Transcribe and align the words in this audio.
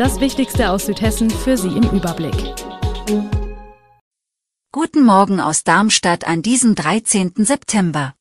Das 0.00 0.18
Wichtigste 0.18 0.70
aus 0.70 0.86
Südhessen 0.86 1.28
für 1.28 1.58
Sie 1.58 1.76
im 1.76 1.82
Überblick. 1.90 2.34
Guten 4.72 5.04
Morgen 5.04 5.40
aus 5.40 5.62
Darmstadt 5.62 6.26
an 6.26 6.40
diesem 6.40 6.74
13. 6.74 7.34
September. 7.44 8.14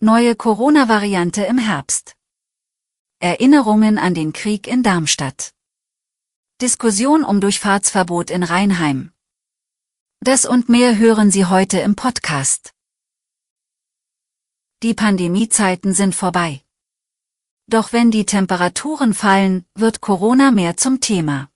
Neue 0.00 0.36
Corona-Variante 0.36 1.44
im 1.44 1.58
Herbst. 1.58 2.16
Erinnerungen 3.18 3.98
an 3.98 4.14
den 4.14 4.32
Krieg 4.32 4.66
in 4.68 4.82
Darmstadt. 4.82 5.52
Diskussion 6.62 7.22
um 7.22 7.42
Durchfahrtsverbot 7.42 8.30
in 8.30 8.42
Rheinheim. 8.42 9.12
Das 10.20 10.46
und 10.46 10.70
mehr 10.70 10.96
hören 10.96 11.30
Sie 11.30 11.44
heute 11.44 11.80
im 11.80 11.94
Podcast. 11.94 12.72
Die 14.82 14.94
Pandemiezeiten 14.94 15.92
sind 15.92 16.14
vorbei. 16.14 16.63
Doch 17.66 17.92
wenn 17.92 18.10
die 18.10 18.26
Temperaturen 18.26 19.14
fallen, 19.14 19.64
wird 19.74 20.00
Corona 20.00 20.50
mehr 20.50 20.76
zum 20.76 21.00
Thema. 21.00 21.48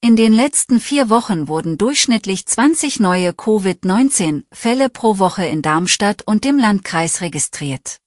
In 0.00 0.14
den 0.14 0.32
letzten 0.32 0.78
vier 0.78 1.10
Wochen 1.10 1.48
wurden 1.48 1.76
durchschnittlich 1.76 2.46
20 2.46 3.00
neue 3.00 3.32
Covid-19-Fälle 3.32 4.90
pro 4.90 5.18
Woche 5.18 5.44
in 5.46 5.60
Darmstadt 5.60 6.22
und 6.22 6.44
dem 6.44 6.56
Landkreis 6.56 7.20
registriert. 7.20 7.98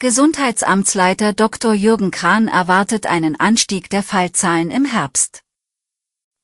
Gesundheitsamtsleiter 0.00 1.34
Dr. 1.34 1.72
Jürgen 1.72 2.10
Kran 2.10 2.48
erwartet 2.48 3.06
einen 3.06 3.38
Anstieg 3.38 3.90
der 3.90 4.02
Fallzahlen 4.02 4.70
im 4.70 4.86
Herbst. 4.86 5.42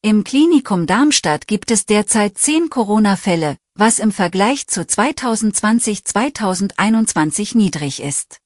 Im 0.02 0.22
Klinikum 0.22 0.86
Darmstadt 0.86 1.46
gibt 1.46 1.70
es 1.70 1.86
derzeit 1.86 2.36
10 2.36 2.68
Corona-Fälle, 2.68 3.56
was 3.74 3.98
im 3.98 4.12
Vergleich 4.12 4.66
zu 4.66 4.82
2020-2021 4.82 7.56
niedrig 7.56 8.02
ist. 8.02 8.43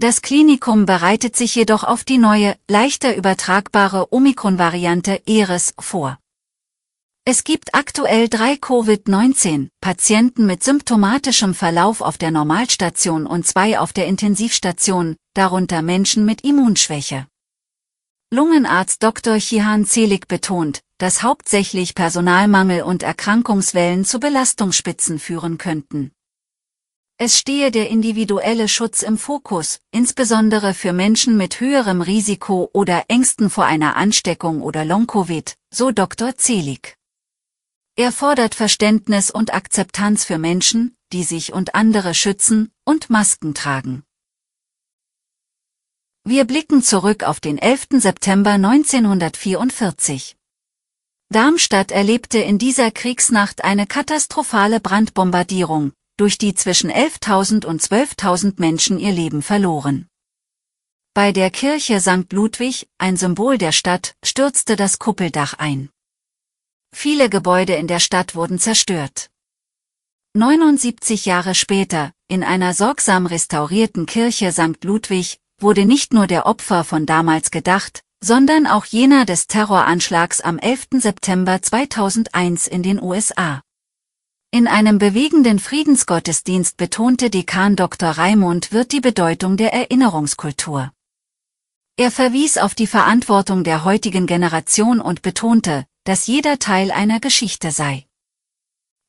Das 0.00 0.22
Klinikum 0.22 0.86
bereitet 0.86 1.36
sich 1.36 1.54
jedoch 1.54 1.84
auf 1.84 2.04
die 2.04 2.16
neue, 2.16 2.56
leichter 2.66 3.14
übertragbare 3.14 4.14
Omikron-Variante 4.14 5.20
Eris 5.26 5.74
vor. 5.78 6.18
Es 7.26 7.44
gibt 7.44 7.74
aktuell 7.74 8.30
drei 8.30 8.56
Covid-19-Patienten 8.56 10.46
mit 10.46 10.64
symptomatischem 10.64 11.52
Verlauf 11.52 12.00
auf 12.00 12.16
der 12.16 12.30
Normalstation 12.30 13.26
und 13.26 13.46
zwei 13.46 13.78
auf 13.78 13.92
der 13.92 14.06
Intensivstation, 14.06 15.16
darunter 15.34 15.82
Menschen 15.82 16.24
mit 16.24 16.44
Immunschwäche. 16.44 17.26
Lungenarzt 18.32 19.02
Dr. 19.02 19.36
Chihan 19.36 19.84
Zelig 19.84 20.28
betont, 20.28 20.80
dass 20.96 21.22
hauptsächlich 21.22 21.94
Personalmangel 21.94 22.84
und 22.84 23.02
Erkrankungswellen 23.02 24.06
zu 24.06 24.18
Belastungsspitzen 24.18 25.18
führen 25.18 25.58
könnten. 25.58 26.10
Es 27.22 27.36
stehe 27.38 27.70
der 27.70 27.90
individuelle 27.90 28.66
Schutz 28.66 29.02
im 29.02 29.18
Fokus, 29.18 29.80
insbesondere 29.90 30.72
für 30.72 30.94
Menschen 30.94 31.36
mit 31.36 31.60
höherem 31.60 32.00
Risiko 32.00 32.70
oder 32.72 33.04
Ängsten 33.08 33.50
vor 33.50 33.66
einer 33.66 33.94
Ansteckung 33.94 34.62
oder 34.62 34.86
Long-Covid, 34.86 35.54
so 35.70 35.90
Dr. 35.90 36.38
Zelig. 36.38 36.96
Er 37.94 38.10
fordert 38.10 38.54
Verständnis 38.54 39.30
und 39.30 39.52
Akzeptanz 39.52 40.24
für 40.24 40.38
Menschen, 40.38 40.96
die 41.12 41.22
sich 41.22 41.52
und 41.52 41.74
andere 41.74 42.14
schützen 42.14 42.72
und 42.86 43.10
Masken 43.10 43.52
tragen. 43.52 44.02
Wir 46.24 46.46
blicken 46.46 46.82
zurück 46.82 47.24
auf 47.24 47.38
den 47.38 47.58
11. 47.58 47.88
September 47.98 48.52
1944. 48.52 50.38
Darmstadt 51.28 51.90
erlebte 51.92 52.38
in 52.38 52.56
dieser 52.56 52.90
Kriegsnacht 52.90 53.62
eine 53.62 53.86
katastrophale 53.86 54.80
Brandbombardierung, 54.80 55.92
durch 56.20 56.36
die 56.36 56.54
zwischen 56.54 56.90
11.000 56.90 57.64
und 57.64 57.80
12.000 57.80 58.54
Menschen 58.58 58.98
ihr 58.98 59.12
Leben 59.12 59.40
verloren. 59.40 60.06
Bei 61.14 61.32
der 61.32 61.50
Kirche 61.50 61.98
St. 61.98 62.30
Ludwig, 62.32 62.88
ein 62.98 63.16
Symbol 63.16 63.56
der 63.56 63.72
Stadt, 63.72 64.14
stürzte 64.22 64.76
das 64.76 64.98
Kuppeldach 64.98 65.54
ein. 65.54 65.88
Viele 66.94 67.30
Gebäude 67.30 67.74
in 67.74 67.86
der 67.86 68.00
Stadt 68.00 68.34
wurden 68.34 68.58
zerstört. 68.58 69.30
79 70.34 71.24
Jahre 71.24 71.54
später, 71.54 72.12
in 72.28 72.44
einer 72.44 72.74
sorgsam 72.74 73.24
restaurierten 73.26 74.04
Kirche 74.04 74.52
St. 74.52 74.84
Ludwig, 74.84 75.38
wurde 75.58 75.86
nicht 75.86 76.12
nur 76.12 76.26
der 76.26 76.44
Opfer 76.44 76.84
von 76.84 77.06
damals 77.06 77.50
gedacht, 77.50 78.02
sondern 78.22 78.66
auch 78.66 78.84
jener 78.84 79.24
des 79.24 79.46
Terroranschlags 79.46 80.42
am 80.42 80.58
11. 80.58 80.88
September 80.98 81.62
2001 81.62 82.66
in 82.66 82.82
den 82.82 83.02
USA. 83.02 83.62
In 84.52 84.66
einem 84.66 84.98
bewegenden 84.98 85.60
Friedensgottesdienst 85.60 86.76
betonte 86.76 87.30
Dekan 87.30 87.76
Dr. 87.76 88.10
Raimund 88.10 88.72
wird 88.72 88.90
die 88.90 89.00
Bedeutung 89.00 89.56
der 89.56 89.72
Erinnerungskultur. 89.72 90.90
Er 91.96 92.10
verwies 92.10 92.58
auf 92.58 92.74
die 92.74 92.88
Verantwortung 92.88 93.62
der 93.62 93.84
heutigen 93.84 94.26
Generation 94.26 95.00
und 95.00 95.22
betonte, 95.22 95.86
dass 96.02 96.26
jeder 96.26 96.58
Teil 96.58 96.90
einer 96.90 97.20
Geschichte 97.20 97.70
sei. 97.70 98.06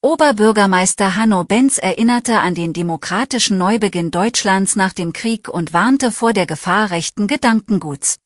Oberbürgermeister 0.04 1.16
Hanno 1.16 1.44
Benz 1.44 1.80
erinnerte 1.80 2.38
an 2.40 2.54
den 2.54 2.72
demokratischen 2.72 3.58
Neubeginn 3.58 4.12
Deutschlands 4.12 4.76
nach 4.76 4.94
dem 4.94 5.12
Krieg 5.12 5.50
und 5.50 5.74
warnte 5.74 6.12
vor 6.12 6.34
der 6.34 6.46
Gefahr 6.46 6.92
rechten 6.92 7.26
Gedankenguts. 7.26 8.20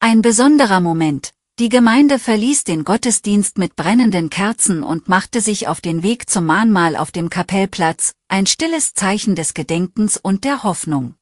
Ein 0.00 0.20
besonderer 0.20 0.80
Moment, 0.80 1.32
die 1.60 1.68
Gemeinde 1.68 2.18
verließ 2.18 2.64
den 2.64 2.84
Gottesdienst 2.84 3.58
mit 3.58 3.76
brennenden 3.76 4.30
Kerzen 4.30 4.82
und 4.82 5.10
machte 5.10 5.42
sich 5.42 5.68
auf 5.68 5.82
den 5.82 6.02
Weg 6.02 6.30
zum 6.30 6.46
Mahnmal 6.46 6.96
auf 6.96 7.12
dem 7.12 7.28
Kapellplatz, 7.28 8.14
ein 8.28 8.46
stilles 8.46 8.94
Zeichen 8.94 9.34
des 9.34 9.52
Gedenkens 9.52 10.16
und 10.16 10.44
der 10.44 10.62
Hoffnung. 10.62 11.16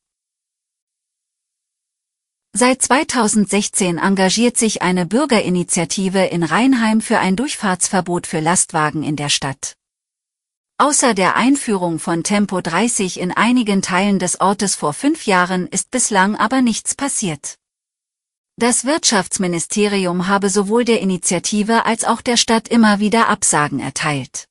Seit 2.52 2.82
2016 2.82 3.98
engagiert 3.98 4.56
sich 4.56 4.80
eine 4.80 5.06
Bürgerinitiative 5.06 6.26
in 6.26 6.44
Rheinheim 6.44 7.00
für 7.00 7.18
ein 7.18 7.34
Durchfahrtsverbot 7.34 8.28
für 8.28 8.38
Lastwagen 8.38 9.02
in 9.02 9.16
der 9.16 9.30
Stadt. 9.30 9.74
Außer 10.78 11.14
der 11.14 11.34
Einführung 11.34 11.98
von 11.98 12.22
Tempo 12.22 12.60
30 12.60 13.18
in 13.18 13.32
einigen 13.32 13.82
Teilen 13.82 14.20
des 14.20 14.40
Ortes 14.40 14.76
vor 14.76 14.92
fünf 14.92 15.26
Jahren 15.26 15.66
ist 15.66 15.90
bislang 15.90 16.36
aber 16.36 16.62
nichts 16.62 16.94
passiert. 16.94 17.56
Das 18.58 18.84
Wirtschaftsministerium 18.84 20.26
habe 20.26 20.50
sowohl 20.50 20.84
der 20.84 21.00
Initiative 21.00 21.86
als 21.86 22.02
auch 22.02 22.20
der 22.20 22.36
Stadt 22.36 22.66
immer 22.66 22.98
wieder 22.98 23.28
Absagen 23.28 23.78
erteilt. 23.78 24.48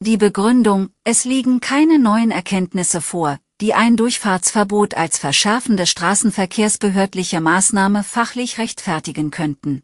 Die 0.00 0.18
Begründung, 0.18 0.90
es 1.04 1.24
liegen 1.24 1.60
keine 1.60 1.98
neuen 1.98 2.30
Erkenntnisse 2.30 3.00
vor, 3.00 3.38
die 3.62 3.72
ein 3.72 3.96
Durchfahrtsverbot 3.96 4.92
als 4.92 5.16
verschärfende 5.16 5.86
straßenverkehrsbehördliche 5.86 7.40
Maßnahme 7.40 8.04
fachlich 8.04 8.58
rechtfertigen 8.58 9.30
könnten. 9.30 9.82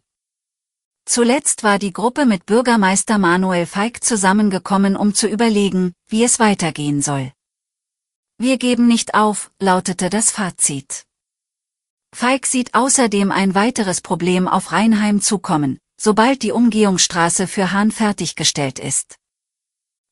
Zuletzt 1.06 1.64
war 1.64 1.78
die 1.78 1.94
Gruppe 1.94 2.26
mit 2.26 2.44
Bürgermeister 2.44 3.16
Manuel 3.16 3.64
Feig 3.64 4.04
zusammengekommen, 4.04 4.96
um 4.96 5.14
zu 5.14 5.28
überlegen, 5.28 5.94
wie 6.08 6.24
es 6.24 6.40
weitergehen 6.40 7.00
soll. 7.00 7.32
Wir 8.36 8.58
geben 8.58 8.86
nicht 8.86 9.14
auf, 9.14 9.50
lautete 9.58 10.10
das 10.10 10.30
Fazit. 10.30 11.06
Feig 12.14 12.46
sieht 12.46 12.74
außerdem 12.74 13.32
ein 13.32 13.56
weiteres 13.56 14.00
Problem 14.00 14.46
auf 14.46 14.70
Rheinheim 14.70 15.20
zukommen, 15.20 15.80
sobald 16.00 16.44
die 16.44 16.52
Umgehungsstraße 16.52 17.48
für 17.48 17.72
Hahn 17.72 17.90
fertiggestellt 17.90 18.78
ist. 18.78 19.18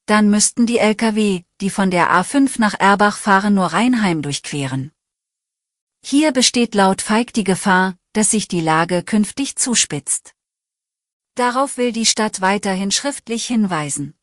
Dann 0.06 0.28
müssten 0.28 0.66
die 0.66 0.78
Lkw, 0.78 1.44
die 1.60 1.70
von 1.70 1.92
der 1.92 2.10
A5 2.10 2.58
nach 2.58 2.74
Erbach 2.74 3.16
fahren, 3.16 3.54
nur 3.54 3.66
Rheinheim 3.66 4.20
durchqueren. 4.20 4.90
Hier 6.04 6.32
besteht 6.32 6.74
laut 6.74 7.02
Feig 7.02 7.32
die 7.34 7.44
Gefahr, 7.44 7.94
dass 8.14 8.32
sich 8.32 8.48
die 8.48 8.60
Lage 8.60 9.04
künftig 9.04 9.54
zuspitzt. 9.54 10.34
Darauf 11.36 11.76
will 11.76 11.92
die 11.92 12.06
Stadt 12.06 12.40
weiterhin 12.40 12.90
schriftlich 12.90 13.46
hinweisen. 13.46 14.14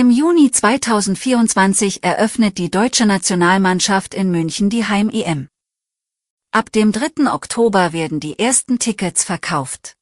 Im 0.00 0.12
Juni 0.12 0.52
2024 0.52 2.04
eröffnet 2.04 2.56
die 2.56 2.70
deutsche 2.70 3.04
Nationalmannschaft 3.04 4.14
in 4.14 4.30
München 4.30 4.70
die 4.70 4.84
Heim-EM. 4.84 5.48
Ab 6.52 6.70
dem 6.70 6.92
3. 6.92 7.28
Oktober 7.32 7.92
werden 7.92 8.20
die 8.20 8.38
ersten 8.38 8.78
Tickets 8.78 9.24
verkauft. 9.24 9.96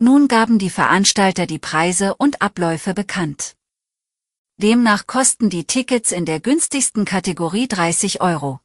Nun 0.00 0.26
gaben 0.26 0.58
die 0.58 0.68
Veranstalter 0.68 1.46
die 1.46 1.60
Preise 1.60 2.16
und 2.16 2.42
Abläufe 2.42 2.92
bekannt. 2.92 3.54
Demnach 4.56 5.06
kosten 5.06 5.48
die 5.48 5.62
Tickets 5.62 6.10
in 6.10 6.24
der 6.24 6.40
günstigsten 6.40 7.04
Kategorie 7.04 7.68
30 7.68 8.20
Euro. 8.20 8.58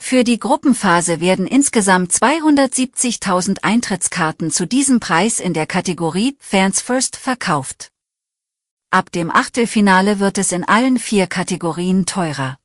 Für 0.00 0.24
die 0.24 0.38
Gruppenphase 0.38 1.20
werden 1.20 1.46
insgesamt 1.46 2.10
270.000 2.10 3.58
Eintrittskarten 3.62 4.50
zu 4.50 4.66
diesem 4.66 4.98
Preis 4.98 5.40
in 5.40 5.52
der 5.52 5.66
Kategorie 5.66 6.38
Fans 6.40 6.80
First 6.80 7.16
verkauft. 7.16 7.92
Ab 8.96 9.12
dem 9.12 9.30
Achtelfinale 9.30 10.20
wird 10.20 10.38
es 10.38 10.52
in 10.52 10.64
allen 10.64 10.98
vier 10.98 11.26
Kategorien 11.26 12.06
teurer. 12.06 12.56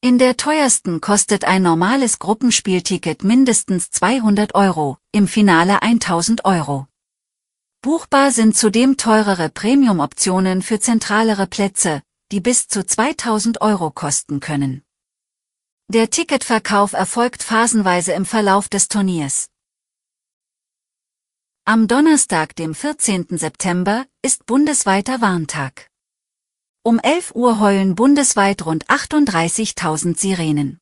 In 0.00 0.18
der 0.18 0.36
teuersten 0.36 1.00
kostet 1.00 1.44
ein 1.44 1.62
normales 1.62 2.18
Gruppenspielticket 2.18 3.22
mindestens 3.22 3.92
200 3.92 4.56
Euro, 4.56 4.98
im 5.12 5.28
Finale 5.28 5.82
1000 5.82 6.44
Euro. 6.44 6.88
Buchbar 7.80 8.32
sind 8.32 8.56
zudem 8.56 8.96
teurere 8.96 9.50
Premium-Optionen 9.50 10.62
für 10.62 10.80
zentralere 10.80 11.46
Plätze, 11.46 12.02
die 12.32 12.40
bis 12.40 12.66
zu 12.66 12.84
2000 12.84 13.60
Euro 13.60 13.92
kosten 13.92 14.40
können. 14.40 14.82
Der 15.86 16.10
Ticketverkauf 16.10 16.92
erfolgt 16.92 17.44
phasenweise 17.44 18.14
im 18.14 18.26
Verlauf 18.26 18.68
des 18.68 18.88
Turniers. 18.88 19.49
Am 21.72 21.86
Donnerstag, 21.86 22.56
dem 22.56 22.74
14. 22.74 23.38
September, 23.38 24.04
ist 24.22 24.44
bundesweiter 24.44 25.20
Warntag. 25.20 25.86
Um 26.82 26.98
11 26.98 27.36
Uhr 27.36 27.60
heulen 27.60 27.94
bundesweit 27.94 28.66
rund 28.66 28.86
38.000 28.86 30.18
Sirenen. 30.18 30.80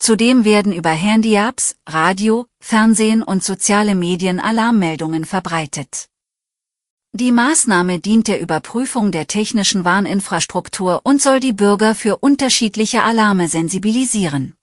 Zudem 0.00 0.44
werden 0.44 0.72
über 0.72 0.90
Handy-Apps, 0.90 1.76
Radio, 1.88 2.46
Fernsehen 2.58 3.22
und 3.22 3.44
soziale 3.44 3.94
Medien 3.94 4.40
Alarmmeldungen 4.40 5.24
verbreitet. 5.24 6.08
Die 7.12 7.30
Maßnahme 7.30 8.00
dient 8.00 8.26
der 8.26 8.40
Überprüfung 8.40 9.12
der 9.12 9.28
technischen 9.28 9.84
Warninfrastruktur 9.84 11.02
und 11.04 11.22
soll 11.22 11.38
die 11.38 11.52
Bürger 11.52 11.94
für 11.94 12.16
unterschiedliche 12.16 13.04
Alarme 13.04 13.46
sensibilisieren. 13.46 14.56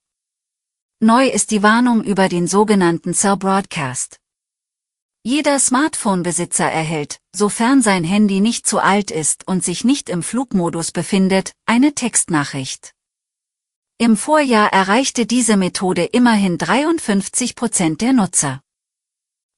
Neu 1.00 1.30
ist 1.30 1.52
die 1.52 1.64
Warnung 1.64 2.04
über 2.04 2.28
den 2.28 2.46
sogenannten 2.46 3.14
Cell 3.14 3.38
Broadcast. 3.38 4.20
Jeder 5.26 5.58
Smartphone-Besitzer 5.58 6.70
erhält, 6.70 7.22
sofern 7.34 7.82
sein 7.82 8.04
Handy 8.04 8.42
nicht 8.42 8.68
zu 8.68 8.80
alt 8.80 9.10
ist 9.10 9.48
und 9.48 9.64
sich 9.64 9.86
nicht 9.86 10.10
im 10.10 10.22
Flugmodus 10.22 10.92
befindet, 10.92 11.54
eine 11.66 11.96
Textnachricht. 11.96 12.94
Im 13.98 14.18
Vorjahr 14.18 14.74
erreichte 14.74 15.26
diese 15.26 15.56
Methode 15.56 16.04
immerhin 16.04 16.58
53 16.58 17.56
Prozent 17.56 18.02
der 18.02 18.12
Nutzer. 18.12 18.62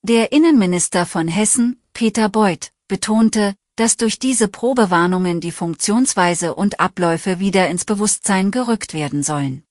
Der 0.04 0.32
Innenminister 0.32 1.08
von 1.08 1.28
Hessen, 1.28 1.82
Peter 1.94 2.30
Beuth, 2.30 2.72
betonte, 2.88 3.56
dass 3.76 3.98
durch 3.98 4.20
diese 4.20 4.48
Probewarnungen 4.48 5.42
die 5.42 5.52
Funktionsweise 5.52 6.54
und 6.54 6.80
Abläufe 6.80 7.40
wieder 7.40 7.70
ins 7.70 7.86
Bewusstsein 7.86 8.52
gerückt 8.52 8.94
werden 8.94 9.24
sollen. 9.24 9.64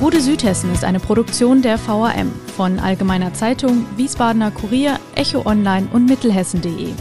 Gute 0.00 0.20
Südhessen 0.20 0.72
ist 0.72 0.82
eine 0.82 0.98
Produktion 0.98 1.62
der 1.62 1.78
VAM 1.78 2.32
von 2.56 2.80
Allgemeiner 2.80 3.32
Zeitung, 3.32 3.86
Wiesbadener 3.96 4.50
Kurier, 4.50 4.98
Echo 5.14 5.46
Online 5.46 5.86
und 5.92 6.06
Mittelhessen.de. 6.06 6.92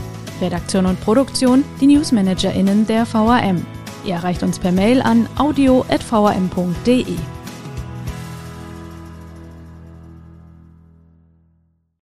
Redaktion 0.42 0.86
und 0.86 1.02
Produktion 1.02 1.66
die 1.81 1.88
NewsmanagerInnen 1.88 2.86
der 2.86 3.12
VAM. 3.12 3.66
Ihr 4.06 4.14
erreicht 4.14 4.44
uns 4.44 4.60
per 4.60 4.74
Mail 4.74 5.02
an 5.02 5.28
audio.vam.de. 5.40 7.18